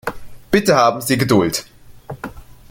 [0.49, 1.63] Bitte haben Sie Geduld.